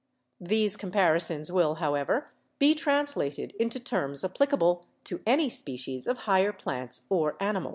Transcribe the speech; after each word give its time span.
These 0.39 0.77
comparisons 0.77 1.51
will, 1.51 1.75
however, 1.75 2.31
be 2.57 2.73
translated 2.73 3.53
into 3.59 3.79
terms 3.79 4.23
ap 4.25 4.33
plicable 4.33 4.85
to 5.03 5.21
any 5.27 5.47
species 5.47 6.07
of 6.07 6.17
higher 6.25 6.51
plants 6.51 7.03
or 7.07 7.35
animals. 7.39 7.69